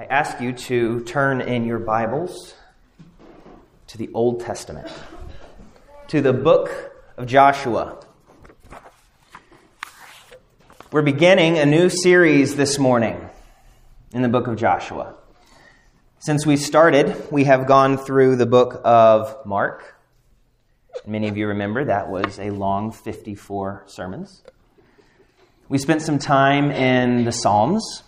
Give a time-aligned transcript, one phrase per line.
[0.00, 2.54] I ask you to turn in your Bibles
[3.88, 4.86] to the Old Testament,
[6.06, 6.70] to the book
[7.16, 7.98] of Joshua.
[10.92, 13.28] We're beginning a new series this morning
[14.12, 15.16] in the book of Joshua.
[16.20, 19.96] Since we started, we have gone through the book of Mark.
[21.08, 24.44] Many of you remember that was a long 54 sermons.
[25.68, 28.04] We spent some time in the Psalms.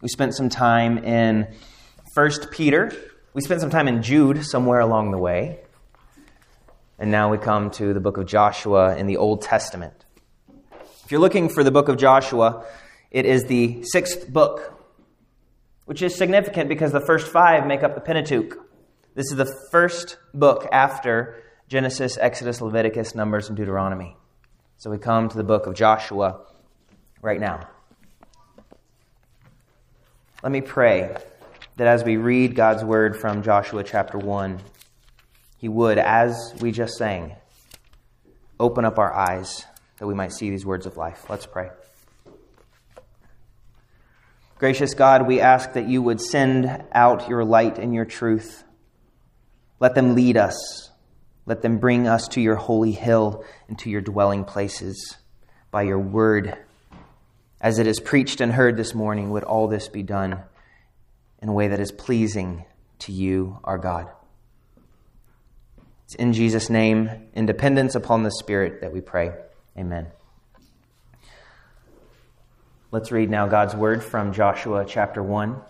[0.00, 1.48] We spent some time in
[2.14, 2.92] 1 Peter.
[3.34, 5.60] We spent some time in Jude somewhere along the way.
[6.98, 10.04] And now we come to the book of Joshua in the Old Testament.
[11.04, 12.64] If you're looking for the book of Joshua,
[13.10, 14.78] it is the sixth book,
[15.86, 18.56] which is significant because the first five make up the Pentateuch.
[19.14, 24.16] This is the first book after Genesis, Exodus, Leviticus, Numbers, and Deuteronomy.
[24.76, 26.40] So we come to the book of Joshua
[27.20, 27.68] right now.
[30.40, 31.16] Let me pray
[31.78, 34.60] that as we read God's word from Joshua chapter 1,
[35.56, 37.34] He would, as we just sang,
[38.60, 39.64] open up our eyes
[39.98, 41.28] that we might see these words of life.
[41.28, 41.70] Let's pray.
[44.58, 48.62] Gracious God, we ask that you would send out your light and your truth.
[49.80, 50.92] Let them lead us.
[51.46, 55.16] Let them bring us to your holy hill and to your dwelling places
[55.72, 56.56] by your word
[57.60, 60.42] as it is preached and heard this morning, would all this be done
[61.40, 62.64] in a way that is pleasing
[63.00, 64.08] to you, our God.
[66.04, 69.32] It's in Jesus' name, in dependence upon the Spirit, that we pray.
[69.76, 70.06] Amen.
[72.90, 75.60] Let's read now God's word from Joshua chapter 1.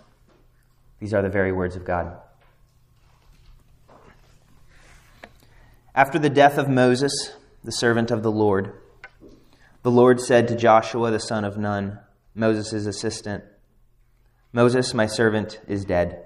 [1.01, 2.17] These are the very words of God.
[5.95, 7.33] After the death of Moses,
[7.65, 8.73] the servant of the Lord,
[9.83, 11.99] the Lord said to Joshua the son of Nun,
[12.35, 13.45] Moses' assistant,
[14.53, 16.25] Moses, my servant, is dead.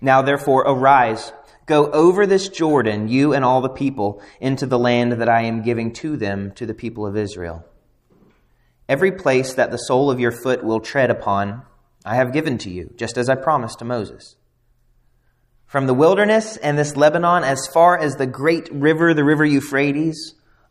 [0.00, 1.32] Now therefore arise,
[1.64, 5.62] go over this Jordan, you and all the people, into the land that I am
[5.62, 7.64] giving to them, to the people of Israel.
[8.88, 11.62] Every place that the sole of your foot will tread upon,
[12.04, 14.36] I have given to you, just as I promised to Moses.
[15.66, 20.35] From the wilderness and this Lebanon, as far as the great river, the river Euphrates,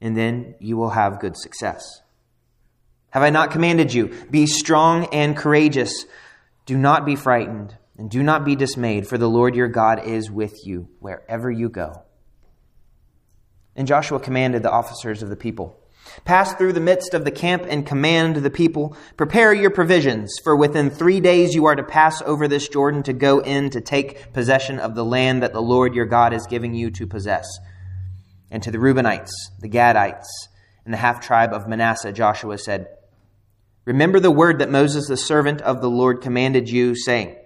[0.00, 2.02] and then you will have good success.
[3.10, 4.14] Have I not commanded you?
[4.30, 6.04] Be strong and courageous.
[6.66, 10.30] Do not be frightened, and do not be dismayed, for the Lord your God is
[10.30, 12.02] with you wherever you go.
[13.74, 15.78] And Joshua commanded the officers of the people
[16.24, 20.56] Pass through the midst of the camp and command the people, Prepare your provisions, for
[20.56, 24.32] within three days you are to pass over this Jordan to go in to take
[24.32, 27.46] possession of the land that the Lord your God is giving you to possess.
[28.50, 30.48] And to the Reubenites, the Gadites,
[30.84, 32.88] and the half tribe of Manasseh, Joshua said,
[33.84, 37.36] Remember the word that Moses, the servant of the Lord, commanded you, saying,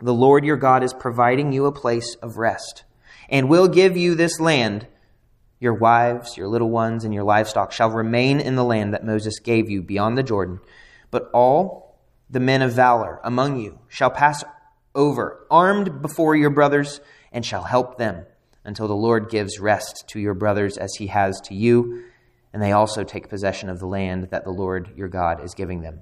[0.00, 2.84] The Lord your God is providing you a place of rest,
[3.28, 4.86] and will give you this land.
[5.58, 9.38] Your wives, your little ones, and your livestock shall remain in the land that Moses
[9.38, 10.60] gave you beyond the Jordan.
[11.10, 11.98] But all
[12.28, 14.44] the men of valor among you shall pass
[14.94, 17.00] over, armed before your brothers,
[17.32, 18.26] and shall help them
[18.66, 22.04] until the Lord gives rest to your brothers as he has to you,
[22.52, 25.82] and they also take possession of the land that the Lord your God is giving
[25.82, 26.00] them.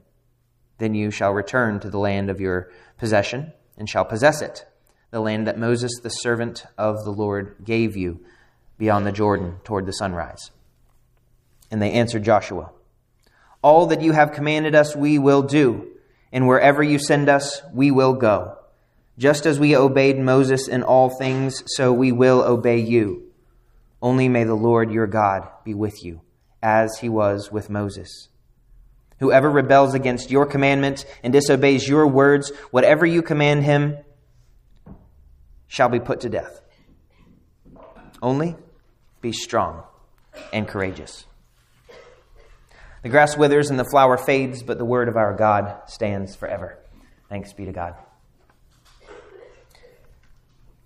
[0.78, 4.66] Then you shall return to the land of your possession and shall possess it,
[5.10, 8.24] the land that Moses, the servant of the Lord, gave you
[8.78, 10.50] beyond the Jordan toward the sunrise.
[11.70, 12.70] And they answered Joshua,
[13.62, 15.88] All that you have commanded us, we will do,
[16.32, 18.58] and wherever you send us, we will go.
[19.16, 23.30] Just as we obeyed Moses in all things, so we will obey you.
[24.02, 26.20] Only may the Lord your God be with you,
[26.62, 28.28] as he was with Moses.
[29.20, 33.98] Whoever rebels against your commandment and disobeys your words, whatever you command him,
[35.68, 36.60] shall be put to death.
[38.20, 38.56] Only
[39.20, 39.84] be strong
[40.52, 41.24] and courageous.
[43.02, 46.78] The grass withers and the flower fades, but the word of our God stands forever.
[47.28, 47.94] Thanks be to God.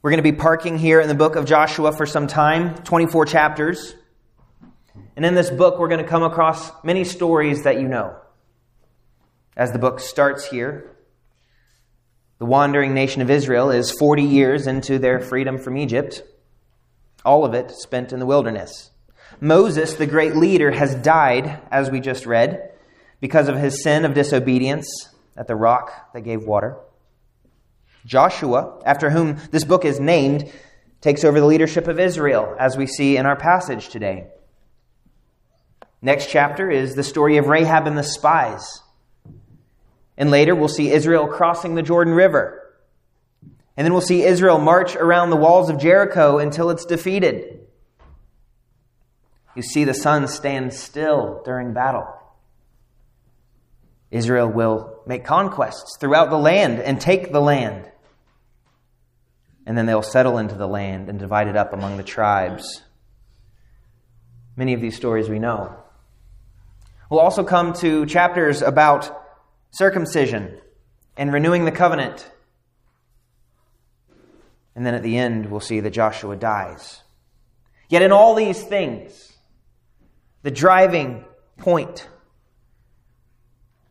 [0.09, 3.27] We're going to be parking here in the book of Joshua for some time, 24
[3.27, 3.95] chapters.
[5.17, 8.17] And in this book, we're going to come across many stories that you know.
[9.55, 10.97] As the book starts here,
[12.39, 16.23] the wandering nation of Israel is 40 years into their freedom from Egypt,
[17.23, 18.91] all of it spent in the wilderness.
[19.43, 22.71] Moses, the great leader, has died, as we just read,
[23.21, 24.89] because of his sin of disobedience
[25.37, 26.79] at the rock that gave water.
[28.09, 30.51] Joshua, after whom this book is named,
[31.03, 34.29] takes over the leadership of Israel, as we see in our passage today.
[36.01, 38.81] Next chapter is the story of Rahab and the spies.
[40.17, 42.75] And later we'll see Israel crossing the Jordan River.
[43.77, 47.61] And then we'll see Israel march around the walls of Jericho until it's defeated.
[49.55, 52.07] You see the sun stand still during battle.
[54.11, 57.91] Israel will make conquests throughout the land and take the land
[59.69, 62.83] and then they'll settle into the land and divide it up among the tribes.
[64.57, 65.77] Many of these stories we know.
[67.11, 69.15] We'll also come to chapters about
[69.71, 70.59] circumcision
[71.19, 72.31] and renewing the covenant.
[74.75, 77.03] And then at the end, we'll see that Joshua dies.
[77.91, 79.35] Yet in all these things,
[80.45, 81.27] the driving
[81.59, 82.09] point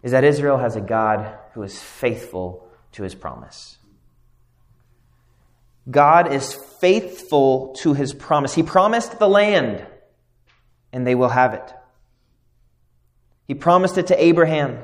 [0.02, 3.78] is that Israel has a God who is faithful to his promise.
[5.90, 8.54] God is faithful to his promise.
[8.54, 9.86] He promised the land,
[10.92, 11.74] and they will have it.
[13.48, 14.80] He promised it to Abraham.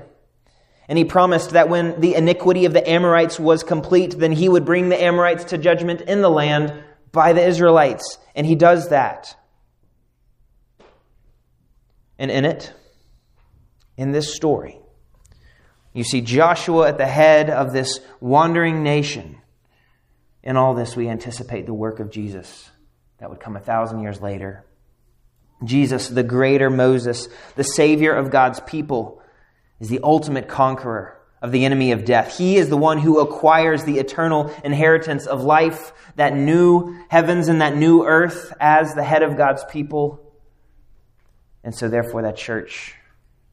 [0.88, 4.66] And he promised that when the iniquity of the Amorites was complete, then he would
[4.66, 8.18] bring the Amorites to judgment in the land by the Israelites.
[8.36, 9.36] And he does that.
[12.18, 12.72] And in it,
[13.98, 14.80] in this story,
[15.94, 19.38] you see Joshua at the head of this wandering nation
[20.44, 22.69] in all this, we anticipate the work of Jesus
[23.19, 24.66] that would come a thousand years later.
[25.63, 29.22] Jesus, the greater Moses, the Savior of God's people,
[29.80, 32.38] is the ultimate conqueror of the enemy of death.
[32.38, 37.62] He is the one who acquires the eternal inheritance of life, that new heavens and
[37.62, 40.19] that new earth as the head of God's people.
[41.63, 42.96] And so, therefore, that church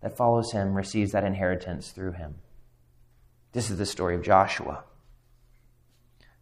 [0.01, 2.37] that follows him receives that inheritance through him.
[3.53, 4.85] This is the story of Joshua.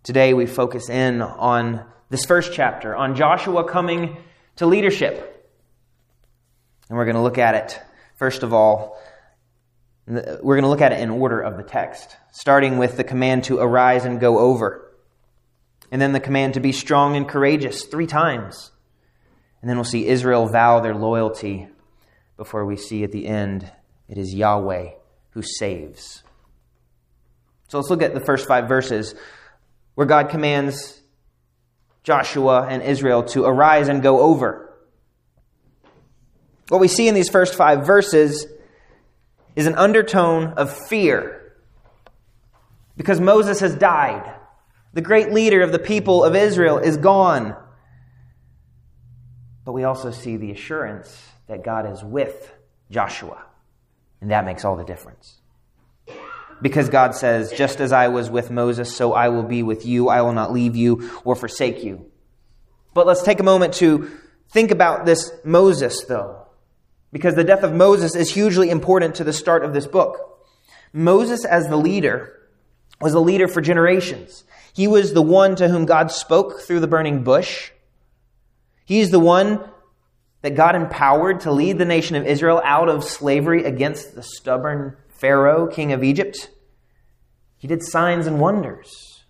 [0.09, 4.17] Today we focus in on this first chapter, on Joshua coming
[4.57, 5.47] to leadership.
[6.89, 7.79] And we're going to look at it,
[8.17, 8.99] first of all,
[10.07, 13.45] we're going to look at it in order of the text, starting with the command
[13.45, 14.91] to arise and go over,
[15.93, 18.71] and then the command to be strong and courageous three times.
[19.61, 21.69] And then we'll see Israel vow their loyalty
[22.39, 23.71] before we see at the end
[24.09, 24.89] it is Yahweh
[25.33, 26.23] who saves.
[27.69, 29.15] So let's look at the first five verses
[29.99, 31.03] where God commands
[32.05, 34.73] Joshua and Israel to arise and go over.
[36.69, 38.47] What we see in these first five verses
[39.57, 41.53] is an undertone of fear
[42.97, 44.37] because Moses has died.
[44.93, 47.57] The great leader of the people of Israel is gone.
[49.65, 52.55] But we also see the assurance that God is with
[52.89, 53.43] Joshua,
[54.21, 55.38] and that makes all the difference
[56.61, 60.09] because God says, Just as I was with Moses, so I will be with you.
[60.09, 62.11] I will not leave you or forsake you.
[62.95, 64.11] But let's take a moment to
[64.51, 66.47] think about this Moses, though,
[67.13, 70.47] because the death of Moses is hugely important to the start of this book.
[70.93, 72.35] Moses, as the leader,
[73.01, 74.45] was a leader for generations.
[74.73, 77.71] He was the one to whom God spoke through the burning bush.
[78.85, 79.69] He is the one
[80.43, 84.97] that God empowered to lead the nation of Israel out of slavery against the stubborn
[85.19, 86.49] Pharaoh, king of Egypt.
[87.57, 89.25] He did signs and wonders.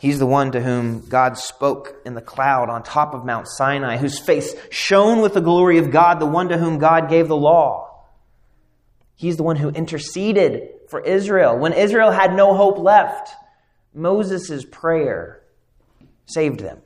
[0.00, 3.96] He's the one to whom God spoke in the cloud on top of Mount Sinai,
[3.96, 7.36] whose face shone with the glory of God, the one to whom God gave the
[7.36, 8.04] law.
[9.16, 11.58] He's the one who interceded for Israel.
[11.58, 13.30] When Israel had no hope left,
[13.92, 15.42] Moses' prayer
[16.26, 16.78] saved them.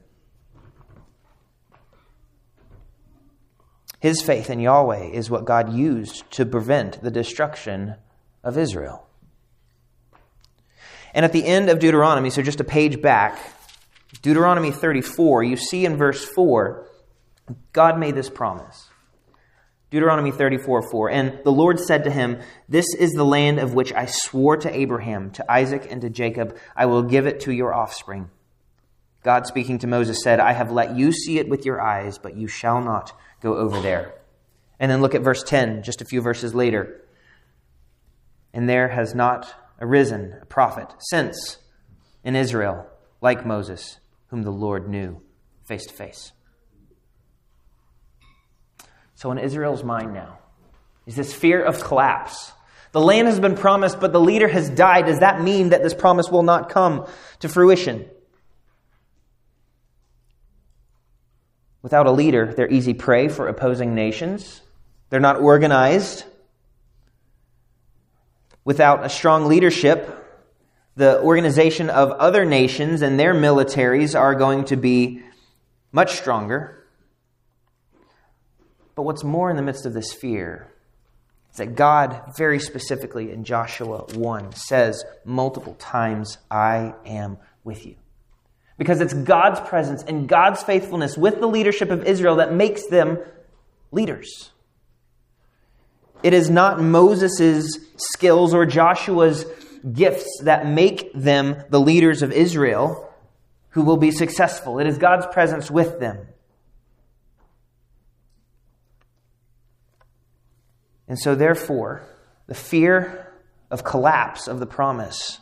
[4.02, 7.94] His faith in Yahweh is what God used to prevent the destruction
[8.42, 9.06] of Israel.
[11.14, 13.38] And at the end of Deuteronomy, so just a page back,
[14.20, 16.84] Deuteronomy 34, you see in verse 4,
[17.72, 18.88] God made this promise
[19.90, 21.10] Deuteronomy 34 4.
[21.10, 24.76] And the Lord said to him, This is the land of which I swore to
[24.76, 26.58] Abraham, to Isaac, and to Jacob.
[26.74, 28.30] I will give it to your offspring.
[29.22, 32.36] God speaking to Moses said, I have let you see it with your eyes, but
[32.36, 34.14] you shall not go over there.
[34.78, 37.02] And then look at verse 10, just a few verses later.
[38.52, 41.58] And there has not arisen a prophet since
[42.24, 42.86] in Israel
[43.20, 45.20] like Moses, whom the Lord knew
[45.64, 46.32] face to face.
[49.14, 50.38] So, in Israel's mind now,
[51.06, 52.52] is this fear of collapse.
[52.92, 55.06] The land has been promised, but the leader has died.
[55.06, 57.06] Does that mean that this promise will not come
[57.40, 58.08] to fruition?
[61.82, 64.62] Without a leader, they're easy prey for opposing nations.
[65.10, 66.24] They're not organized.
[68.64, 70.18] Without a strong leadership,
[70.94, 75.22] the organization of other nations and their militaries are going to be
[75.90, 76.86] much stronger.
[78.94, 80.68] But what's more in the midst of this fear
[81.50, 87.96] is that God, very specifically in Joshua 1, says multiple times, I am with you.
[88.78, 93.18] Because it's God's presence and God's faithfulness with the leadership of Israel that makes them
[93.90, 94.50] leaders.
[96.22, 99.44] It is not Moses' skills or Joshua's
[99.92, 103.12] gifts that make them the leaders of Israel
[103.70, 104.78] who will be successful.
[104.78, 106.18] It is God's presence with them.
[111.08, 112.02] And so, therefore,
[112.46, 113.32] the fear
[113.70, 115.40] of collapse of the promise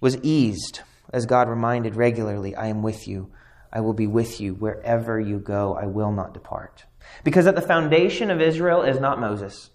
[0.00, 3.30] was eased as God reminded regularly, I am with you.
[3.72, 4.54] I will be with you.
[4.54, 6.84] Wherever you go, I will not depart.
[7.24, 9.70] Because at the foundation of Israel is not Moses.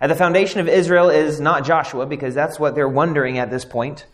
[0.00, 3.64] At the foundation of Israel is not Joshua, because that's what they're wondering at this
[3.64, 4.06] point.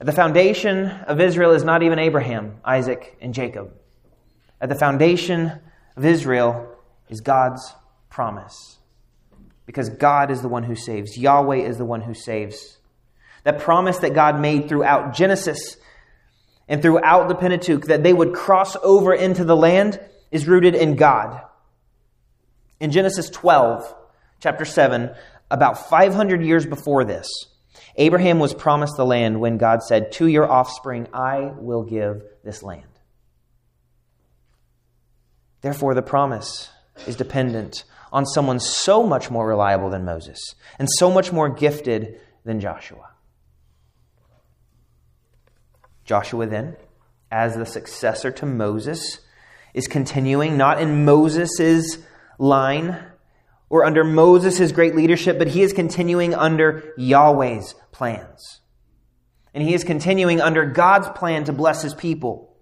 [0.00, 3.72] At the foundation of Israel is not even Abraham, Isaac, and Jacob.
[4.60, 5.52] At the foundation
[5.96, 6.76] of Israel
[7.08, 7.74] is God's
[8.08, 8.78] promise.
[9.66, 12.77] Because God is the one who saves, Yahweh is the one who saves.
[13.48, 15.78] That promise that God made throughout Genesis
[16.68, 19.98] and throughout the Pentateuch that they would cross over into the land
[20.30, 21.40] is rooted in God.
[22.78, 23.94] In Genesis 12,
[24.40, 25.14] chapter 7,
[25.50, 27.26] about 500 years before this,
[27.96, 32.62] Abraham was promised the land when God said, To your offspring I will give this
[32.62, 32.82] land.
[35.62, 36.68] Therefore, the promise
[37.06, 40.38] is dependent on someone so much more reliable than Moses
[40.78, 43.07] and so much more gifted than Joshua.
[46.08, 46.76] Joshua, then,
[47.30, 49.18] as the successor to Moses,
[49.74, 51.98] is continuing not in Moses'
[52.38, 52.98] line
[53.68, 58.60] or under Moses' great leadership, but he is continuing under Yahweh's plans.
[59.52, 62.56] And he is continuing under God's plan to bless his people.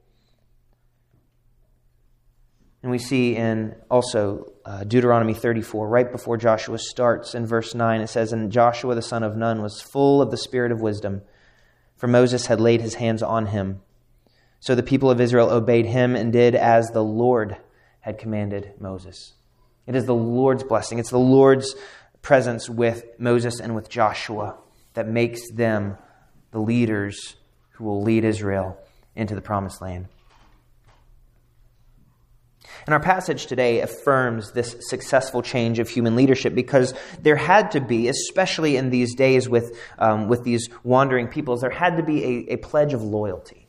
[2.83, 8.01] And we see in also uh, Deuteronomy 34, right before Joshua starts in verse 9,
[8.01, 11.23] it says, And Joshua the son of Nun was full of the spirit of wisdom,
[11.97, 13.81] for Moses had laid his hands on him.
[14.61, 17.57] So the people of Israel obeyed him and did as the Lord
[18.01, 19.35] had commanded Moses.
[19.87, 21.75] It is the Lord's blessing, it's the Lord's
[22.23, 24.57] presence with Moses and with Joshua
[24.95, 25.97] that makes them
[26.51, 27.37] the leaders
[27.71, 28.79] who will lead Israel
[29.15, 30.09] into the promised land.
[32.87, 37.81] And our passage today affirms this successful change of human leadership because there had to
[37.81, 42.25] be, especially in these days with, um, with these wandering peoples, there had to be
[42.25, 43.67] a, a pledge of loyalty.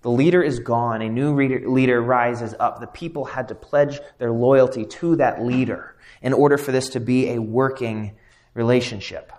[0.00, 2.80] The leader is gone, a new leader rises up.
[2.80, 7.00] The people had to pledge their loyalty to that leader in order for this to
[7.00, 8.16] be a working
[8.54, 9.32] relationship.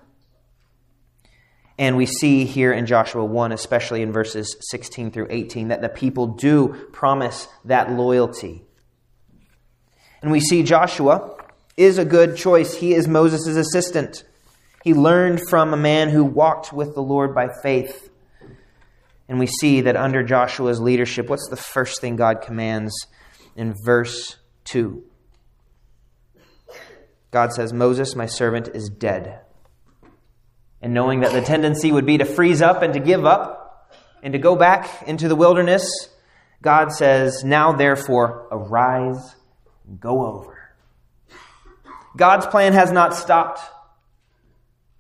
[1.78, 5.90] And we see here in Joshua 1, especially in verses 16 through 18, that the
[5.90, 8.64] people do promise that loyalty.
[10.24, 11.36] And we see Joshua
[11.76, 12.74] is a good choice.
[12.74, 14.24] He is Moses' assistant.
[14.82, 18.10] He learned from a man who walked with the Lord by faith.
[19.28, 22.94] And we see that under Joshua's leadership, what's the first thing God commands
[23.58, 25.04] in verse 2?
[27.30, 29.42] God says, Moses, my servant, is dead.
[30.82, 34.32] And knowing that the tendency would be to freeze up and to give up and
[34.32, 35.86] to go back into the wilderness,
[36.62, 39.36] God says, Now therefore, arise
[40.00, 40.70] go over.
[42.16, 43.60] God's plan has not stopped,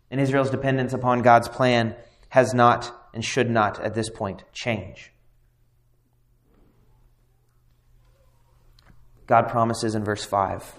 [0.10, 1.96] and Israel's dependence upon God's plan
[2.30, 5.12] has not and should not at this point change.
[9.28, 10.74] God promises in verse 5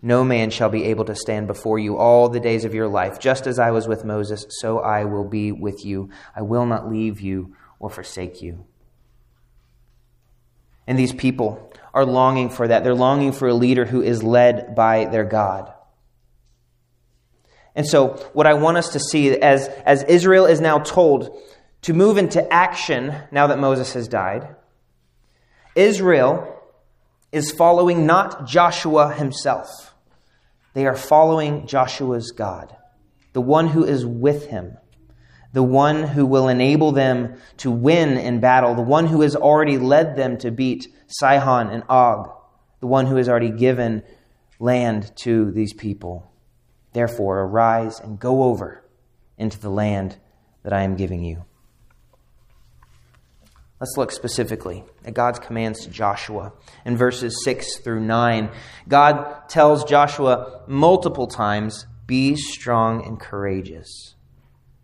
[0.00, 3.18] No man shall be able to stand before you all the days of your life.
[3.18, 6.10] Just as I was with Moses, so I will be with you.
[6.36, 8.67] I will not leave you or forsake you.
[10.88, 12.82] And these people are longing for that.
[12.82, 15.70] They're longing for a leader who is led by their God.
[17.76, 21.36] And so, what I want us to see as, as Israel is now told
[21.82, 24.56] to move into action now that Moses has died,
[25.76, 26.56] Israel
[27.32, 29.94] is following not Joshua himself,
[30.72, 32.74] they are following Joshua's God,
[33.34, 34.78] the one who is with him,
[35.52, 39.78] the one who will enable them to win in battle, the one who has already
[39.78, 42.30] led them to beat Sihon and Og,
[42.80, 44.02] the one who has already given
[44.58, 46.30] land to these people.
[46.92, 48.84] Therefore, arise and go over
[49.36, 50.16] into the land
[50.62, 51.44] that I am giving you.
[53.80, 56.52] Let's look specifically at God's commands to Joshua.
[56.84, 58.50] In verses 6 through 9,
[58.88, 64.16] God tells Joshua multiple times, Be strong and courageous.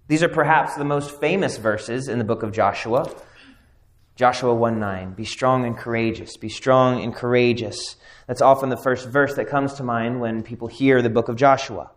[0.07, 3.11] These are perhaps the most famous verses in the book of Joshua.
[4.17, 6.37] Joshua 1 9, Be strong and courageous.
[6.37, 7.97] Be strong and courageous.
[8.27, 11.37] That's often the first verse that comes to mind when people hear the book of
[11.37, 11.91] Joshua.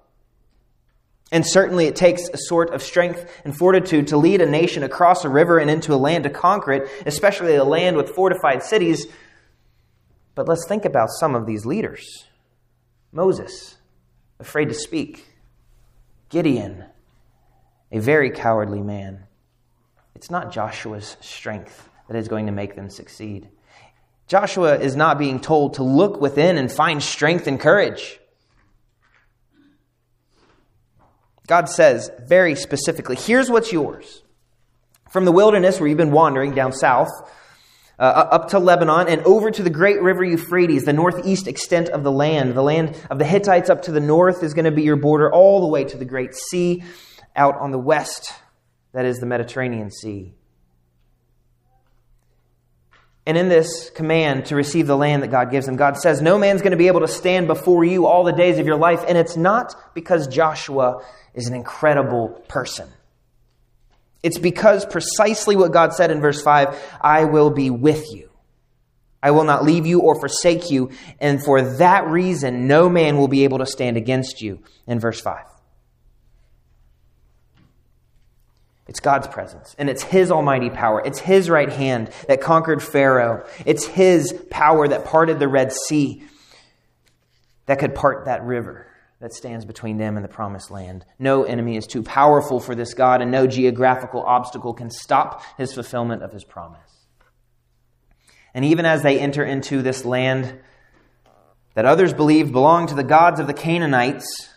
[1.31, 5.25] And certainly it takes a sort of strength and fortitude to lead a nation across
[5.25, 9.05] a river and into a land to conquer it, especially a land with fortified cities.
[10.33, 12.25] But let's think about some of these leaders
[13.11, 13.75] Moses,
[14.39, 15.25] afraid to speak,
[16.29, 16.85] Gideon,
[17.91, 19.24] a very cowardly man.
[20.15, 23.50] It's not Joshua's strength that is going to make them succeed.
[24.27, 28.20] Joshua is not being told to look within and find strength and courage.
[31.48, 34.24] God says very specifically here's what's yours.
[35.10, 37.10] From the wilderness where you've been wandering down south,
[37.98, 42.03] uh, up to Lebanon, and over to the great river Euphrates, the northeast extent of
[42.03, 42.53] the land.
[42.53, 45.32] The land of the Hittites up to the north is going to be your border,
[45.32, 46.84] all the way to the great sea
[47.38, 48.34] out on the west,
[48.94, 50.34] that is the Mediterranean Sea.
[53.27, 56.39] And in this command to receive the land that God gives them, God says, No
[56.39, 59.03] man's going to be able to stand before you all the days of your life.
[59.06, 61.03] And it's not because Joshua
[61.34, 62.88] is an incredible person.
[64.24, 68.29] It's because precisely what God said in verse 5 I will be with you.
[69.22, 70.92] I will not leave you or forsake you.
[71.20, 74.64] And for that reason, no man will be able to stand against you.
[74.88, 75.44] In verse 5.
[78.87, 81.01] It's God's presence, and it's His almighty power.
[81.05, 83.45] It's His right hand that conquered Pharaoh.
[83.65, 86.23] It's His power that parted the Red Sea,
[87.65, 88.87] that could part that river
[89.19, 91.03] that stands between them and the promised land.
[91.17, 95.73] No enemy is too powerful for this God, and no geographical obstacle can stop his
[95.73, 96.79] fulfillment of his promise.
[98.53, 100.59] And even as they enter into this land
[101.73, 104.50] that others believe belonged to the gods of the Canaanites,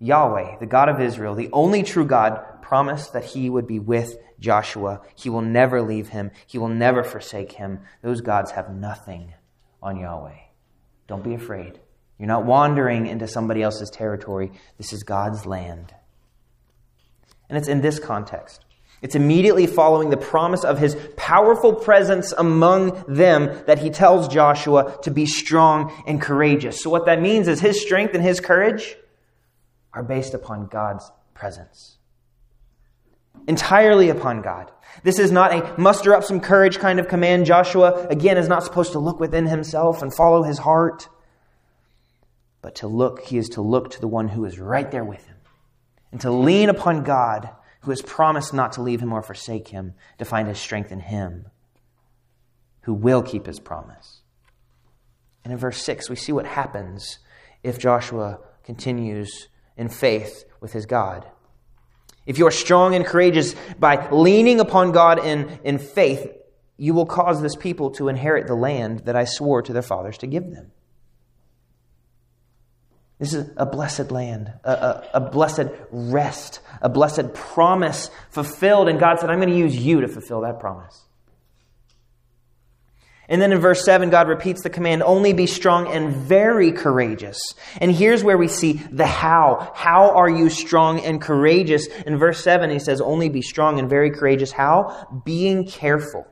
[0.00, 4.16] Yahweh, the God of Israel, the only true God, promised that he would be with
[4.40, 5.00] Joshua.
[5.14, 7.80] He will never leave him, he will never forsake him.
[8.02, 9.34] Those gods have nothing
[9.82, 10.38] on Yahweh.
[11.06, 11.80] Don't be afraid.
[12.18, 14.52] You're not wandering into somebody else's territory.
[14.78, 15.94] This is God's land.
[17.48, 18.64] And it's in this context.
[19.02, 24.98] It's immediately following the promise of his powerful presence among them that he tells Joshua
[25.02, 26.82] to be strong and courageous.
[26.82, 28.96] So, what that means is his strength and his courage
[29.94, 31.98] are based upon God's presence.
[33.46, 34.70] Entirely upon God.
[35.02, 37.46] This is not a muster up some courage kind of command.
[37.46, 41.08] Joshua, again, is not supposed to look within himself and follow his heart
[42.64, 45.22] but to look, he is to look to the one who is right there with
[45.26, 45.36] him,
[46.10, 47.50] and to lean upon God,
[47.82, 51.00] who has promised not to leave him or forsake him, to find his strength in
[51.00, 51.44] him,
[52.84, 54.22] who will keep his promise.
[55.44, 57.18] And in verse 6, we see what happens
[57.62, 61.26] if Joshua continues in faith with his God.
[62.26, 66.26] If you are strong and courageous by leaning upon God in, in faith,
[66.76, 70.18] you will cause this people to inherit the land that I swore to their fathers
[70.18, 70.72] to give them.
[73.18, 78.88] This is a blessed land, a, a, a, blessed rest, a blessed promise fulfilled.
[78.88, 81.00] And God said, I'm going to use you to fulfill that promise.
[83.28, 87.38] And then in verse 7, God repeats the command only be strong and very courageous.
[87.80, 89.72] And here's where we see the how.
[89.74, 91.86] How are you strong and courageous?
[91.86, 94.52] In verse 7, he says, only be strong and very courageous.
[94.52, 95.22] How?
[95.24, 96.26] Being careful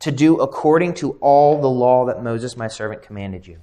[0.00, 3.58] to do according to all the law that Moses, my servant, commanded you.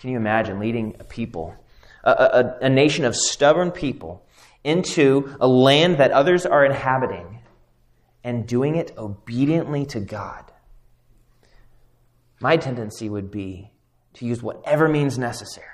[0.00, 1.54] Can you imagine leading a people,
[2.02, 4.26] a, a, a nation of stubborn people,
[4.64, 7.38] into a land that others are inhabiting
[8.24, 10.52] and doing it obediently to God?
[12.40, 13.70] My tendency would be
[14.14, 15.66] to use whatever means necessary.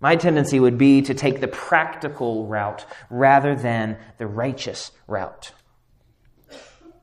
[0.00, 5.52] My tendency would be to take the practical route rather than the righteous route.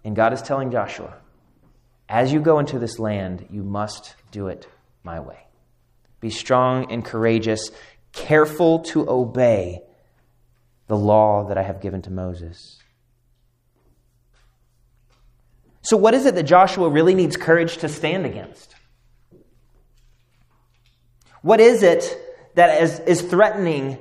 [0.03, 1.15] And God is telling Joshua,
[2.09, 4.67] as you go into this land, you must do it
[5.03, 5.45] my way.
[6.19, 7.71] Be strong and courageous,
[8.11, 9.81] careful to obey
[10.87, 12.79] the law that I have given to Moses.
[15.89, 18.75] So, what is it that Joshua really needs courage to stand against?
[21.41, 22.15] What is it
[22.53, 23.97] that is, is threatening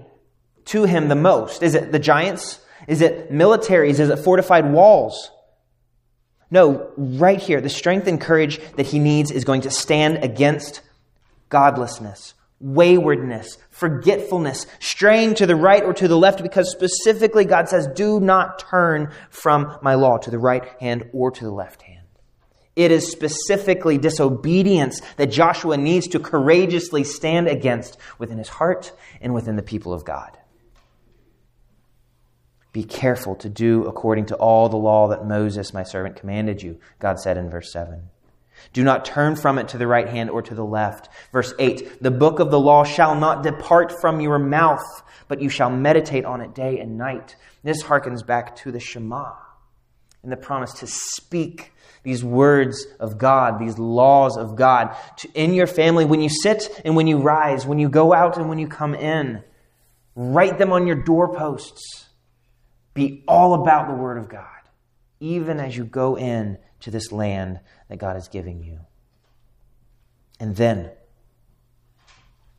[0.66, 1.62] to him the most?
[1.62, 2.60] Is it the giants?
[2.86, 4.00] Is it militaries?
[4.00, 5.30] Is it fortified walls?
[6.50, 10.82] No, right here, the strength and courage that he needs is going to stand against
[11.48, 17.86] godlessness, waywardness, forgetfulness, straying to the right or to the left, because specifically God says,
[17.94, 22.06] do not turn from my law to the right hand or to the left hand.
[22.74, 29.34] It is specifically disobedience that Joshua needs to courageously stand against within his heart and
[29.34, 30.38] within the people of God.
[32.72, 36.78] Be careful to do according to all the law that Moses, my servant, commanded you,
[37.00, 38.10] God said in verse 7.
[38.72, 41.08] Do not turn from it to the right hand or to the left.
[41.32, 45.48] Verse 8 The book of the law shall not depart from your mouth, but you
[45.48, 47.36] shall meditate on it day and night.
[47.62, 49.32] This harkens back to the Shema
[50.22, 55.52] and the promise to speak these words of God, these laws of God to, in
[55.52, 58.58] your family when you sit and when you rise, when you go out and when
[58.58, 59.42] you come in.
[60.14, 62.06] Write them on your doorposts.
[62.94, 64.44] Be all about the Word of God,
[65.20, 68.80] even as you go in to this land that God is giving you.
[70.40, 70.90] And then,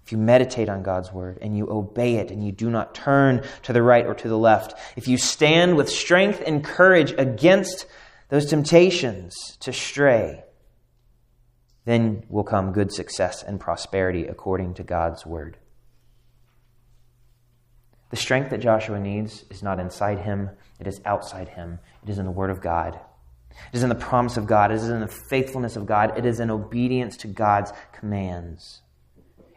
[0.04, 3.44] if you meditate on God's word and you obey it and you do not turn
[3.64, 7.86] to the right or to the left, if you stand with strength and courage against
[8.30, 10.44] those temptations to stray,
[11.86, 15.58] then will come good success and prosperity according to God's word.
[18.10, 21.80] The strength that Joshua needs is not inside him, it is outside him.
[22.04, 23.00] It is in the Word of God.
[23.72, 24.72] It is in the promise of God.
[24.72, 26.18] It is in the faithfulness of God.
[26.18, 28.82] It is in obedience to God's commands.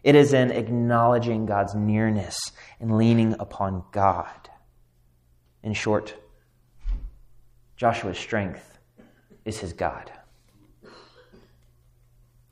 [0.03, 2.39] It is in acknowledging God's nearness
[2.81, 4.51] and leaning upon God.
[5.63, 6.15] In short,
[7.77, 8.79] Joshua's strength
[9.45, 10.11] is his God.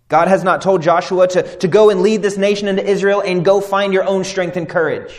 [0.09, 3.45] God has not told Joshua to, to go and lead this nation into Israel and
[3.45, 5.15] go find your own strength and courage.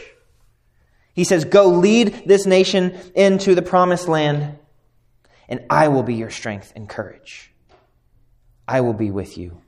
[1.13, 4.57] He says, Go lead this nation into the promised land,
[5.51, 7.51] and I will be your strength and courage.
[8.67, 9.61] I will be with you,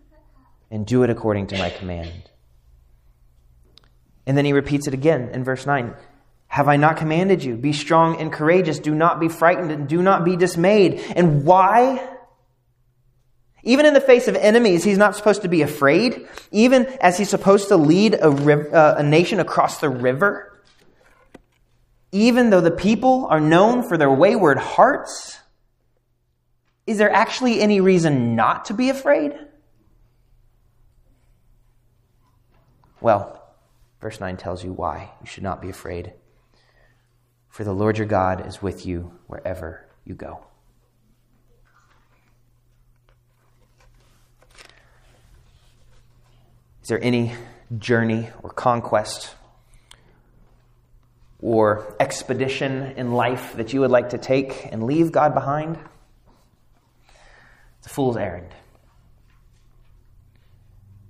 [0.71, 2.29] and do it according to my command.
[4.25, 5.93] And then he repeats it again in verse 9
[6.47, 7.57] Have I not commanded you?
[7.57, 8.79] Be strong and courageous.
[8.79, 11.03] Do not be frightened, and do not be dismayed.
[11.15, 12.09] And why?
[13.61, 16.27] Even in the face of enemies, he's not supposed to be afraid.
[16.51, 20.53] Even as he's supposed to lead a, uh, a nation across the river
[22.13, 25.39] even though the people are known for their wayward hearts,
[26.85, 29.33] is there actually any reason not to be afraid?
[32.99, 33.41] Well,
[34.01, 36.13] verse 9 tells you why you should not be afraid.
[37.49, 40.45] For the Lord your God is with you wherever you go.
[46.81, 47.33] Is there any
[47.77, 49.35] journey or conquest
[51.39, 55.77] or expedition in life that you would like to take and leave God behind?
[57.83, 58.47] It's a fool's errand.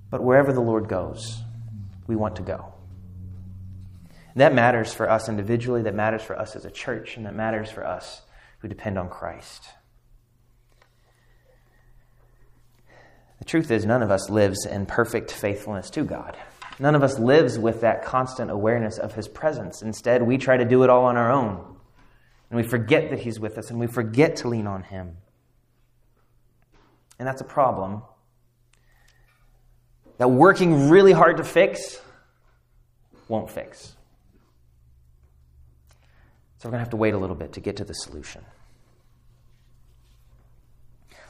[0.09, 1.39] But wherever the Lord goes,
[2.07, 2.73] we want to go.
[4.35, 7.69] that matters for us individually, that matters for us as a church, and that matters
[7.69, 8.23] for us
[8.57, 9.69] who depend on Christ.
[13.37, 16.35] The truth is, none of us lives in perfect faithfulness to God.
[16.79, 19.83] None of us lives with that constant awareness of His presence.
[19.83, 21.77] Instead, we try to do it all on our own.
[22.49, 25.17] And we forget that He's with us and we forget to lean on Him.
[27.19, 28.01] And that's a problem
[30.17, 31.99] that working really hard to fix
[33.27, 33.95] won't fix.
[36.57, 38.43] So we're going to have to wait a little bit to get to the solution.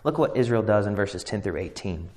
[0.03, 2.09] Look what Israel does in verses 10 through 18.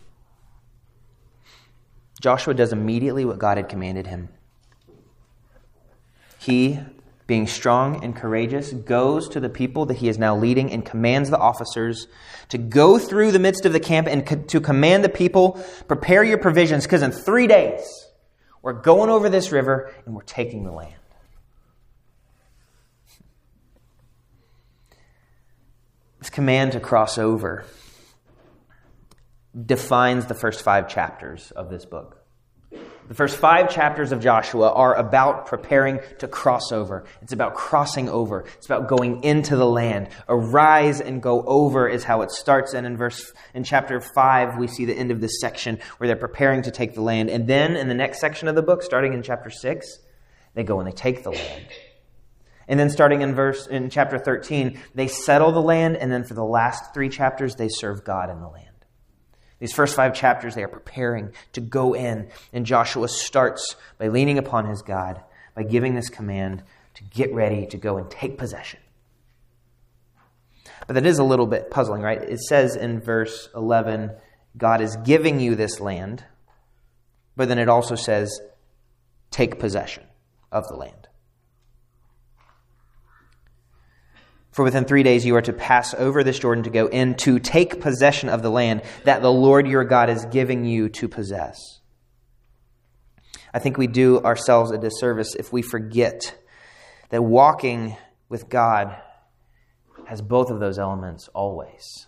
[2.21, 4.29] Joshua does immediately what God had commanded him.
[6.39, 6.81] He,
[7.27, 11.29] being strong and courageous, goes to the people that he is now leading and commands
[11.29, 12.07] the officers
[12.49, 16.23] to go through the midst of the camp and co- to command the people, prepare
[16.23, 18.07] your provisions, because in three days
[18.63, 20.95] we're going over this river and we're taking the land.
[26.21, 27.65] This command to cross over
[29.65, 32.26] defines the first five chapters of this book.
[33.09, 37.05] The first five chapters of Joshua are about preparing to cross over.
[37.23, 38.45] It's about crossing over.
[38.57, 40.09] It's about going into the land.
[40.29, 42.75] Arise and go over is how it starts.
[42.75, 46.17] And in verse, in chapter five, we see the end of this section where they're
[46.17, 47.31] preparing to take the land.
[47.31, 50.01] And then in the next section of the book, starting in chapter six,
[50.55, 51.67] they go and they take the land.
[52.67, 55.97] And then starting in verse, in chapter 13, they settle the land.
[55.97, 58.76] And then for the last three chapters, they serve God in the land.
[59.59, 62.31] These first five chapters, they are preparing to go in.
[62.53, 65.23] And Joshua starts by leaning upon his God,
[65.55, 66.63] by giving this command
[66.95, 68.81] to get ready to go and take possession.
[70.87, 72.23] But that is a little bit puzzling, right?
[72.23, 74.13] It says in verse 11,
[74.57, 76.25] God is giving you this land,
[77.35, 78.41] but then it also says,
[79.31, 80.05] take possession
[80.53, 81.06] of the land.
[84.57, 87.39] For within three days you are to pass over this Jordan to go in to
[87.39, 91.59] take possession of the land that the Lord your God is giving you to possess.
[93.53, 96.43] I think we do ourselves a disservice if we forget
[97.11, 97.99] that walking
[98.31, 98.97] with God
[100.07, 102.07] has both of those elements always.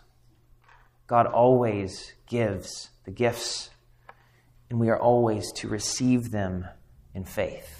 [1.07, 3.69] God always gives the gifts,
[4.71, 6.67] and we are always to receive them
[7.13, 7.78] in faith.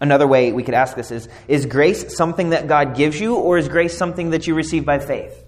[0.00, 3.58] Another way we could ask this is Is grace something that God gives you, or
[3.58, 5.44] is grace something that you receive by faith?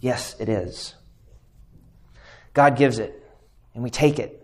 [0.00, 0.94] Yes, it is.
[2.52, 3.20] God gives it,
[3.74, 4.40] and we take it.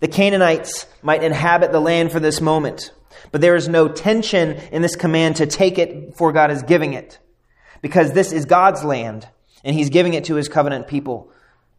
[0.00, 2.92] The Canaanites might inhabit the land for this moment,
[3.30, 6.94] but there is no tension in this command to take it for God is giving
[6.94, 7.20] it,
[7.82, 9.28] because this is God's land,
[9.62, 11.30] and He's giving it to His covenant people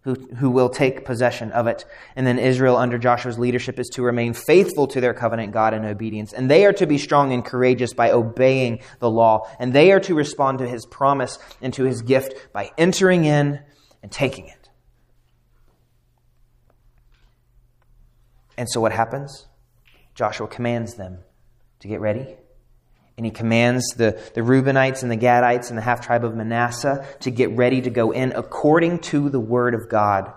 [0.06, 1.84] who, who will take possession of it.
[2.16, 5.84] And then Israel, under Joshua's leadership, is to remain faithful to their covenant God in
[5.84, 6.32] obedience.
[6.32, 9.50] And they are to be strong and courageous by obeying the law.
[9.60, 13.60] And they are to respond to his promise and to his gift by entering in
[14.04, 14.70] and taking it.
[18.58, 19.48] And so what happens?
[20.14, 21.18] Joshua commands them
[21.80, 22.38] to get ready
[23.18, 27.06] and he commands the, the Reubenites and the Gadites and the half tribe of Manasseh
[27.22, 30.34] to get ready to go in according to the word of God.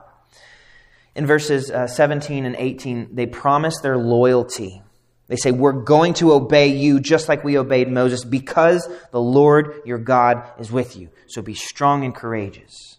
[1.17, 4.81] In verses uh, 17 and 18, they promise their loyalty.
[5.27, 9.83] They say, We're going to obey you just like we obeyed Moses because the Lord
[9.85, 11.11] your God is with you.
[11.27, 12.99] So be strong and courageous.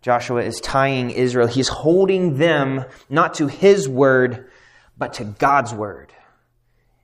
[0.00, 1.48] Joshua is tying Israel.
[1.48, 4.48] He's holding them not to his word,
[4.96, 6.12] but to God's word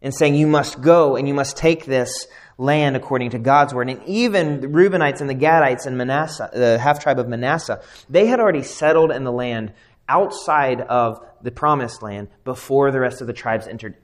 [0.04, 3.90] and saying, You must go and you must take this land according to God's word.
[3.90, 8.26] And even the Reubenites and the Gadites and Manasseh, the half tribe of Manasseh, they
[8.26, 9.72] had already settled in the land
[10.08, 13.96] outside of the promised land before the rest of the tribes entered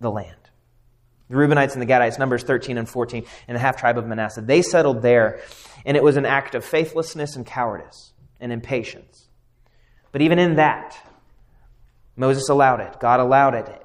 [0.00, 0.34] the land.
[1.28, 4.40] The Reubenites and the Gadites, Numbers 13 and 14, and the half tribe of Manasseh,
[4.40, 5.40] they settled there,
[5.84, 9.28] and it was an act of faithlessness and cowardice and impatience.
[10.10, 10.98] But even in that,
[12.16, 13.81] Moses allowed it, God allowed it,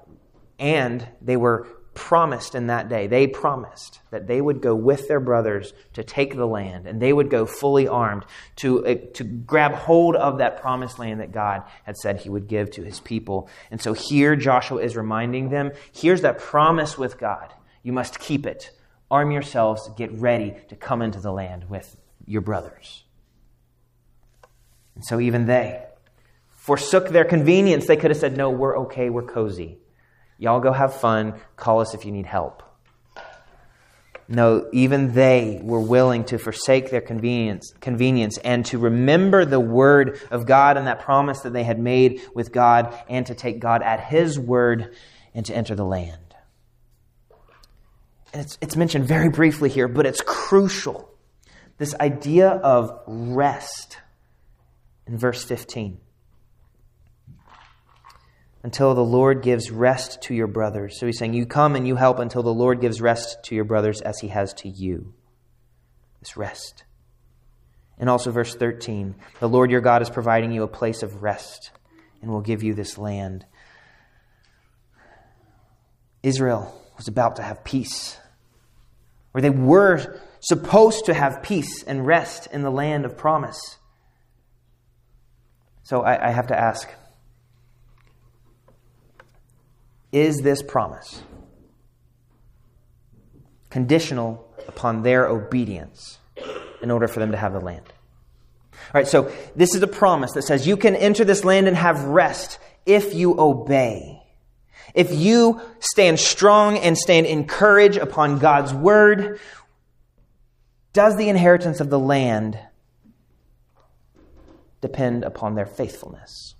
[0.60, 1.68] and they were
[1.98, 6.36] promised in that day, they promised that they would go with their brothers to take
[6.36, 8.24] the land, and they would go fully armed
[8.56, 12.48] to, uh, to grab hold of that promised land that God had said he would
[12.48, 13.50] give to his people.
[13.72, 17.52] And so here Joshua is reminding them here's that promise with God.
[17.82, 18.70] You must keep it.
[19.10, 23.06] Arm yourselves, get ready to come into the land with your brothers.
[24.94, 25.84] And so even they
[26.50, 27.88] forsook their convenience.
[27.88, 29.80] They could have said, No, we're okay, we're cozy.
[30.38, 31.40] Y'all go have fun.
[31.56, 32.64] Call us if you need help.
[34.30, 40.20] No, even they were willing to forsake their convenience, convenience and to remember the word
[40.30, 43.82] of God and that promise that they had made with God and to take God
[43.82, 44.94] at His word
[45.34, 46.36] and to enter the land.
[48.34, 51.10] And it's, it's mentioned very briefly here, but it's crucial.
[51.78, 54.00] This idea of rest
[55.06, 56.00] in verse 15
[58.64, 61.00] until the Lord gives rest to your brothers.
[61.00, 63.66] So he's saying, You come and you help until the Lord gives rest to your
[63.66, 65.14] brothers as he has to you.
[66.20, 66.84] This rest.
[68.00, 71.72] And also, verse 13 the Lord your God is providing you a place of rest
[72.22, 73.46] and will give you this land.
[76.24, 78.18] Israel was about to have peace,
[79.34, 83.78] or they were supposed to have peace and rest in the land of promise.
[85.84, 86.90] So I, I have to ask
[90.18, 91.22] is this promise
[93.70, 96.18] conditional upon their obedience
[96.82, 97.86] in order for them to have the land.
[98.74, 101.76] All right, so this is a promise that says you can enter this land and
[101.76, 104.24] have rest if you obey.
[104.94, 109.40] If you stand strong and stand in courage upon God's word,
[110.94, 112.58] does the inheritance of the land
[114.82, 116.56] depend upon their faithfulness.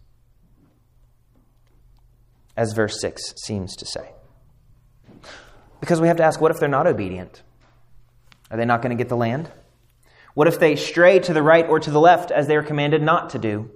[2.58, 4.12] As verse 6 seems to say.
[5.80, 7.44] Because we have to ask what if they're not obedient?
[8.50, 9.50] Are they not going to get the land?
[10.34, 13.02] What if they stray to the right or to the left as they are commanded
[13.02, 13.70] not to do?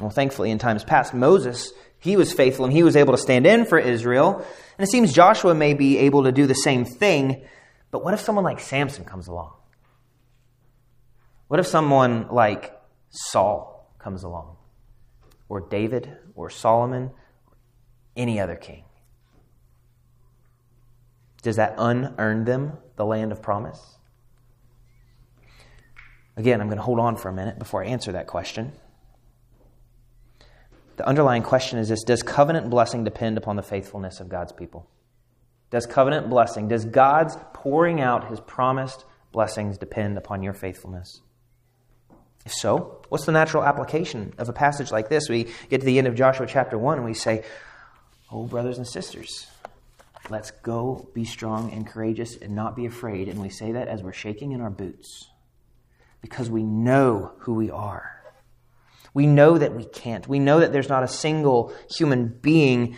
[0.00, 3.46] Well, thankfully, in times past, Moses, he was faithful and he was able to stand
[3.46, 4.44] in for Israel.
[4.76, 7.44] And it seems Joshua may be able to do the same thing.
[7.90, 9.54] But what if someone like Samson comes along?
[11.48, 12.78] What if someone like
[13.10, 14.57] Saul comes along?
[15.48, 16.16] Or David?
[16.34, 17.10] Or Solomon?
[18.16, 18.84] Any other king?
[21.42, 23.96] Does that unearn them the land of promise?
[26.36, 28.72] Again, I'm going to hold on for a minute before I answer that question.
[30.96, 34.88] The underlying question is this Does covenant blessing depend upon the faithfulness of God's people?
[35.70, 41.20] Does covenant blessing, does God's pouring out his promised blessings depend upon your faithfulness?
[42.48, 45.28] If so, what's the natural application of a passage like this?
[45.28, 47.44] We get to the end of Joshua chapter 1 and we say,
[48.32, 49.46] Oh, brothers and sisters,
[50.30, 53.28] let's go be strong and courageous and not be afraid.
[53.28, 55.28] And we say that as we're shaking in our boots
[56.22, 58.18] because we know who we are.
[59.12, 60.26] We know that we can't.
[60.26, 62.96] We know that there's not a single human being,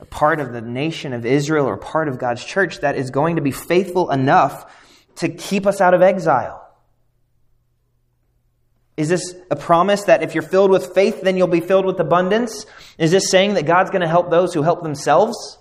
[0.00, 3.36] a part of the nation of Israel or part of God's church, that is going
[3.36, 4.64] to be faithful enough
[5.16, 6.64] to keep us out of exile.
[8.98, 12.00] Is this a promise that if you're filled with faith, then you'll be filled with
[12.00, 12.66] abundance?
[12.98, 15.56] Is this saying that God's going to help those who help themselves?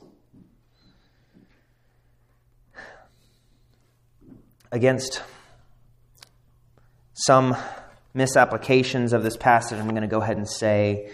[4.71, 5.21] Against
[7.13, 7.55] some
[8.15, 11.11] misapplications of this passage, I'm going to go ahead and say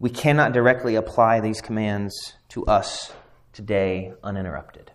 [0.00, 3.12] we cannot directly apply these commands to us
[3.52, 4.90] today uninterrupted.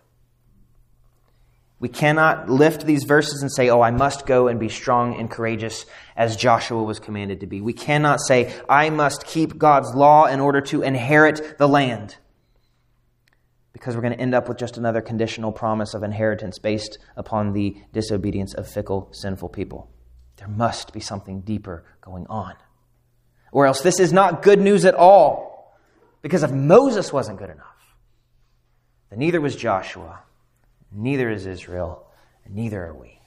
[1.82, 5.28] We cannot lift these verses and say, Oh, I must go and be strong and
[5.28, 5.84] courageous
[6.16, 7.60] as Joshua was commanded to be.
[7.60, 12.18] We cannot say, I must keep God's law in order to inherit the land.
[13.72, 17.52] Because we're going to end up with just another conditional promise of inheritance based upon
[17.52, 19.90] the disobedience of fickle, sinful people.
[20.36, 22.54] There must be something deeper going on.
[23.50, 25.76] Or else this is not good news at all.
[26.22, 27.96] Because if Moses wasn't good enough,
[29.10, 30.20] then neither was Joshua
[30.94, 32.06] Neither is Israel,
[32.44, 33.18] and neither are we.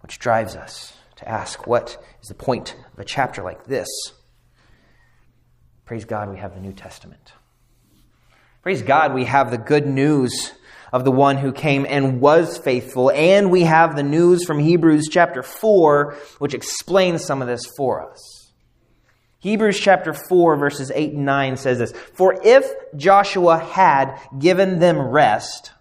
[0.00, 3.88] Which drives us to ask what is the point of a chapter like this?
[5.84, 7.32] Praise God, we have the New Testament.
[8.62, 10.52] Praise God, we have the good news
[10.90, 15.08] of the one who came and was faithful, and we have the news from Hebrews
[15.10, 18.43] chapter 4, which explains some of this for us.
[19.44, 22.64] Hebrews chapter 4, verses 8 and 9 says this For if
[22.96, 25.72] Joshua had given them rest,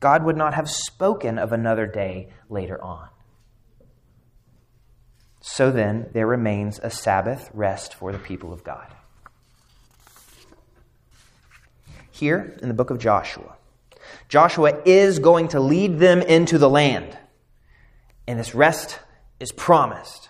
[0.00, 3.10] God would not have spoken of another day later on.
[5.42, 8.86] So then, there remains a Sabbath rest for the people of God.
[12.10, 13.56] Here in the book of Joshua,
[14.30, 17.18] Joshua is going to lead them into the land,
[18.26, 19.00] and this rest
[19.38, 20.23] is promised.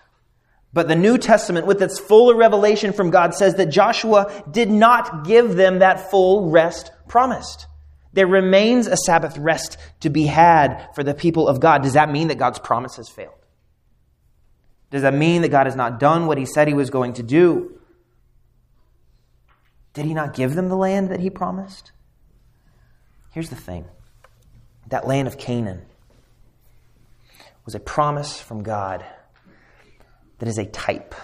[0.74, 5.24] But the New Testament, with its fuller revelation from God, says that Joshua did not
[5.24, 7.68] give them that full rest promised.
[8.12, 11.82] There remains a Sabbath rest to be had for the people of God.
[11.84, 13.34] Does that mean that God's promise has failed?
[14.90, 17.22] Does that mean that God has not done what he said he was going to
[17.22, 17.78] do?
[19.92, 21.92] Did he not give them the land that he promised?
[23.30, 23.84] Here's the thing
[24.88, 25.82] that land of Canaan
[27.64, 29.04] was a promise from God
[30.38, 31.14] that is a type.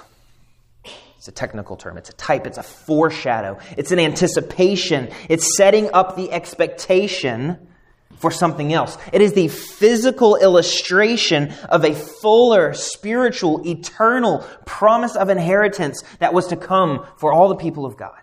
[1.16, 1.99] It's a technical term.
[1.99, 2.46] It's a type.
[2.46, 3.59] It's a foreshadow.
[3.77, 5.11] It's an anticipation.
[5.29, 7.68] It's setting up the expectation
[8.16, 8.96] for something else.
[9.12, 16.46] It is the physical illustration of a fuller, spiritual, eternal promise of inheritance that was
[16.49, 18.20] to come for all the people of God.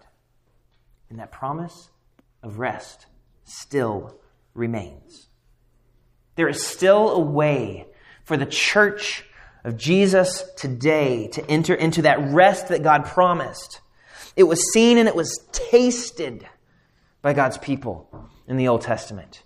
[1.10, 1.89] And that promise
[2.41, 3.06] of rest
[3.43, 4.19] still
[4.54, 5.28] remains.
[6.36, 7.88] There is still a way
[8.23, 9.23] for the church
[9.67, 13.82] of Jesus today to enter into that rest that God promised.
[14.38, 16.47] It was seen and it was tasted
[17.21, 19.43] by God's people in the Old Testament.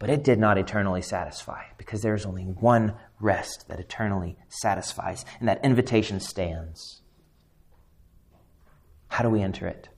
[0.00, 5.24] But it did not eternally satisfy because there is only one rest that eternally satisfies,
[5.38, 7.02] and that invitation stands.
[9.06, 9.88] How do we enter it?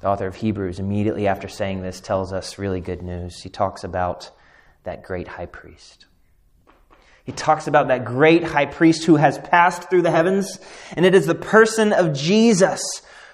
[0.00, 3.40] The author of Hebrews, immediately after saying this, tells us really good news.
[3.40, 4.32] He talks about
[4.82, 6.06] that great high priest.
[7.26, 10.60] He talks about that great high priest who has passed through the heavens,
[10.92, 12.80] and it is the person of Jesus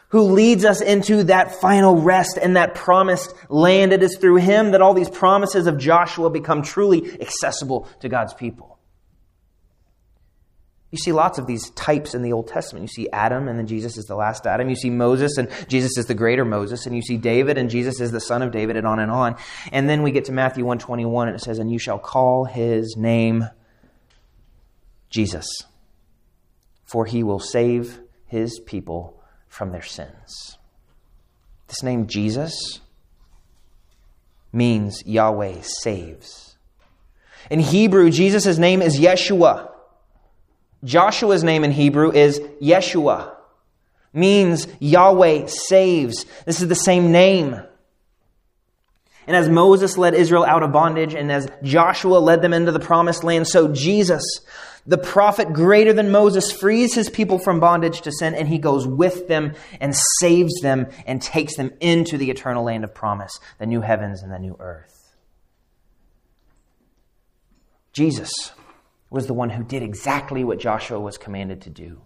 [0.08, 3.92] who leads us into that final rest and that promised land.
[3.92, 8.32] It is through him that all these promises of Joshua become truly accessible to God's
[8.32, 8.78] people.
[10.90, 12.82] You see lots of these types in the Old Testament.
[12.82, 14.70] You see Adam, and then Jesus is the last Adam.
[14.70, 16.84] You see Moses, and Jesus is the greater Moses.
[16.86, 19.36] And you see David, and Jesus is the son of David, and on and on.
[19.70, 22.96] And then we get to Matthew 121, and it says, And you shall call his
[22.98, 23.46] name
[25.12, 25.46] Jesus,
[26.84, 30.56] for he will save his people from their sins.
[31.68, 32.80] This name, Jesus,
[34.52, 36.56] means Yahweh saves.
[37.50, 39.70] In Hebrew, Jesus' name is Yeshua.
[40.84, 43.34] Joshua's name in Hebrew is Yeshua,
[44.12, 46.24] means Yahweh saves.
[46.44, 47.62] This is the same name.
[49.26, 52.80] And as Moses led Israel out of bondage, and as Joshua led them into the
[52.80, 54.22] promised land, so Jesus,
[54.86, 58.86] the prophet greater than Moses frees his people from bondage to sin, and he goes
[58.86, 63.66] with them and saves them and takes them into the eternal land of promise, the
[63.66, 65.14] new heavens and the new earth.
[67.92, 68.30] Jesus
[69.10, 72.00] was the one who did exactly what Joshua was commanded to do.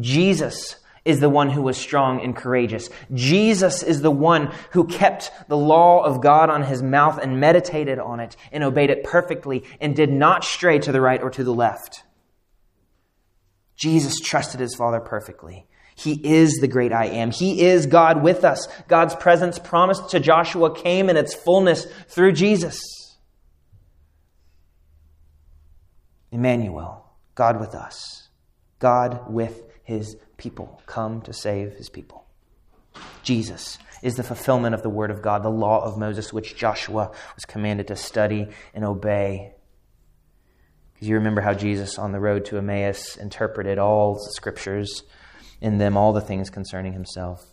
[0.00, 0.76] Jesus
[1.06, 2.90] is the one who was strong and courageous.
[3.14, 7.98] Jesus is the one who kept the law of God on his mouth and meditated
[7.98, 11.44] on it and obeyed it perfectly and did not stray to the right or to
[11.44, 12.02] the left.
[13.76, 15.66] Jesus trusted his Father perfectly.
[15.94, 17.30] He is the great I am.
[17.30, 18.68] He is God with us.
[18.88, 22.78] God's presence promised to Joshua came in its fullness through Jesus.
[26.30, 28.28] Emmanuel, God with us.
[28.78, 32.26] God with his people, come to save his people.
[33.22, 37.12] Jesus is the fulfillment of the word of God, the law of Moses, which Joshua
[37.36, 39.54] was commanded to study and obey.
[40.92, 45.04] Because you remember how Jesus on the road to Emmaus interpreted all the scriptures,
[45.60, 47.46] in them all the things concerning himself.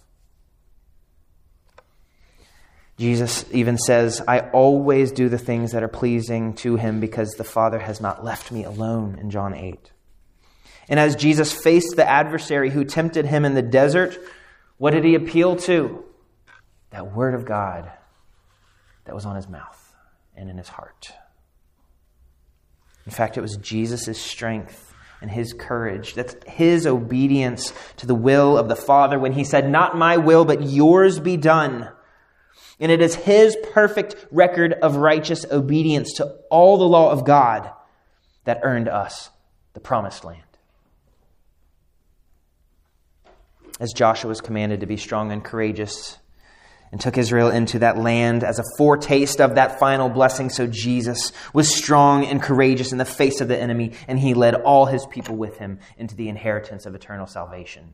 [2.98, 7.44] Jesus even says, I always do the things that are pleasing to him because the
[7.44, 9.93] Father has not left me alone in John 8.
[10.90, 14.18] And as Jesus faced the adversary who tempted him in the desert,
[14.78, 16.04] what did he appeal to?
[16.92, 17.92] That word of God
[19.06, 19.96] that was on his mouth
[20.36, 21.14] and in his heart.
[23.06, 26.14] In fact, it was Jesus' strength and his courage.
[26.14, 30.46] That's his obedience to the will of the Father when he said, Not my will,
[30.46, 31.90] but yours be done.
[32.80, 37.72] And it is his perfect record of righteous obedience to all the law of God
[38.46, 39.30] that earned us
[39.74, 40.42] the promised land.
[43.80, 46.18] As Joshua was commanded to be strong and courageous
[46.92, 50.52] and took Israel into that land as a foretaste of that final blessing.
[50.52, 54.54] So Jesus was strong and courageous in the face of the enemy, and he led
[54.54, 57.94] all his people with him into the inheritance of eternal salvation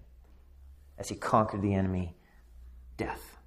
[0.98, 2.14] as he conquered the enemy,
[2.98, 3.38] death.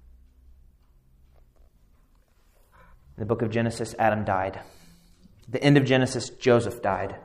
[3.15, 4.55] In the book of Genesis, Adam died.
[5.45, 7.15] At the end of Genesis, Joseph died.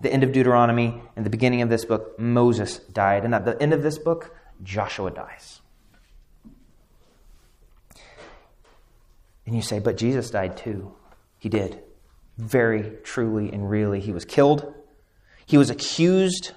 [0.00, 3.24] The end of Deuteronomy and the beginning of this book, Moses died.
[3.24, 5.60] And at the end of this book, Joshua dies.
[9.46, 10.94] And you say, but Jesus died too.
[11.38, 11.80] He did.
[12.36, 13.98] Very truly and really.
[13.98, 14.74] He was killed.
[15.46, 16.52] He was accused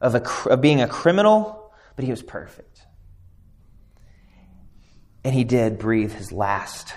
[0.00, 2.82] of, a, of being a criminal, but he was perfect.
[5.22, 6.94] And he did breathe his last.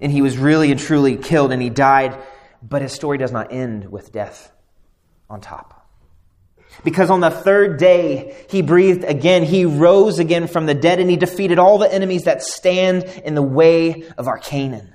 [0.00, 2.16] And he was really and truly killed and he died,
[2.62, 4.52] but his story does not end with death
[5.28, 5.86] on top.
[6.84, 9.44] Because on the third day, he breathed again.
[9.44, 13.34] He rose again from the dead and he defeated all the enemies that stand in
[13.34, 14.92] the way of our Canaan.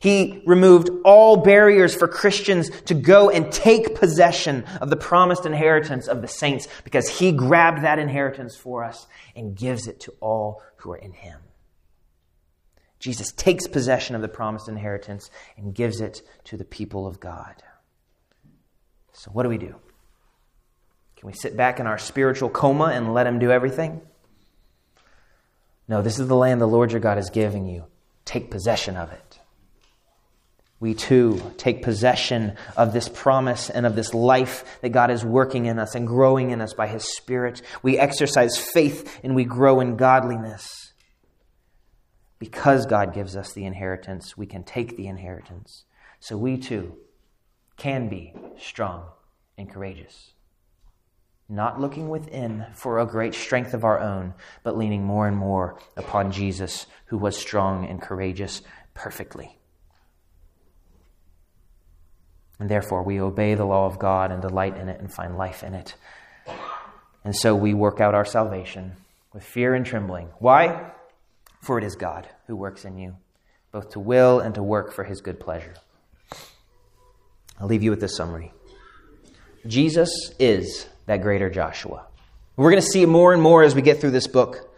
[0.00, 6.08] He removed all barriers for Christians to go and take possession of the promised inheritance
[6.08, 10.62] of the saints because he grabbed that inheritance for us and gives it to all
[10.76, 11.40] who are in him.
[13.04, 15.28] Jesus takes possession of the promised inheritance
[15.58, 17.62] and gives it to the people of God.
[19.12, 19.74] So, what do we do?
[21.16, 24.00] Can we sit back in our spiritual coma and let Him do everything?
[25.86, 27.84] No, this is the land the Lord your God is giving you.
[28.24, 29.38] Take possession of it.
[30.80, 35.66] We too take possession of this promise and of this life that God is working
[35.66, 37.60] in us and growing in us by His Spirit.
[37.82, 40.83] We exercise faith and we grow in godliness.
[42.44, 45.84] Because God gives us the inheritance, we can take the inheritance.
[46.20, 46.96] So we too
[47.76, 49.06] can be strong
[49.56, 50.34] and courageous
[51.48, 55.78] not looking within for a great strength of our own, but leaning more and more
[55.96, 58.62] upon Jesus, who was strong and courageous
[58.94, 59.58] perfectly.
[62.58, 65.62] And therefore, we obey the law of God and delight in it and find life
[65.62, 65.96] in it.
[67.24, 68.92] And so we work out our salvation
[69.32, 70.28] with fear and trembling.
[70.38, 70.92] Why?
[71.60, 73.16] For it is God who works in you,
[73.72, 75.74] both to will and to work for his good pleasure.
[77.58, 78.52] I'll leave you with this summary
[79.66, 82.06] Jesus is that greater Joshua.
[82.56, 84.70] We're going to see more and more as we get through this book.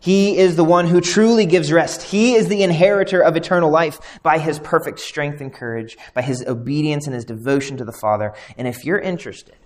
[0.00, 2.02] He is the one who truly gives rest.
[2.02, 6.44] He is the inheritor of eternal life by his perfect strength and courage, by his
[6.46, 8.34] obedience and his devotion to the Father.
[8.56, 9.56] And if you're interested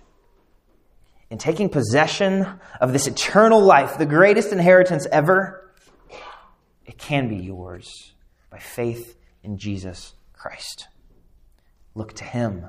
[1.29, 2.47] in taking possession
[2.81, 5.62] of this eternal life, the greatest inheritance ever,
[6.93, 8.13] it can be yours
[8.51, 10.87] by faith in Jesus Christ.
[11.95, 12.65] Look to him.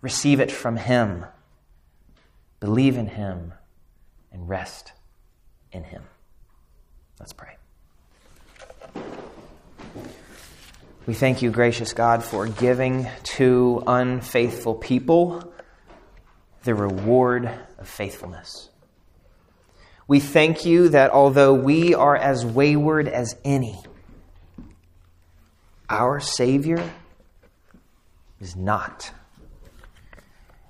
[0.00, 1.24] Receive it from him.
[2.58, 3.54] Believe in him
[4.32, 4.92] and rest
[5.70, 6.02] in him.
[7.20, 7.56] Let's pray.
[11.06, 15.52] We thank you, gracious God, for giving to unfaithful people
[16.64, 17.48] the reward
[17.78, 18.70] of faithfulness.
[20.08, 23.80] We thank you that although we are as wayward as any,
[25.90, 26.92] our Savior
[28.40, 29.10] is not.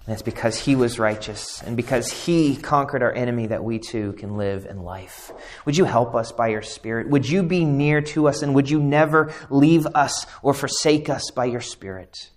[0.07, 4.13] And it's because he was righteous and because he conquered our enemy that we too
[4.15, 5.33] can live in life.
[5.67, 7.11] Would you help us by your Spirit?
[7.11, 11.31] Would you be near to us and would you never leave us or forsake us
[11.35, 12.31] by your Spirit?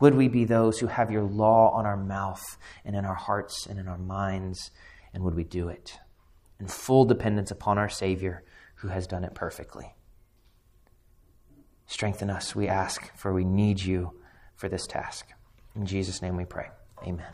[0.00, 3.66] Would we be those who have your law on our mouth and in our hearts
[3.66, 4.70] and in our minds?
[5.12, 5.98] And would we do it
[6.64, 8.42] in full dependence upon our Savior
[8.76, 9.94] who has done it perfectly?
[11.86, 14.18] Strengthen us, we ask, for we need you
[14.56, 15.26] for this task.
[15.76, 16.68] In Jesus' name we pray.
[17.06, 17.26] Amen.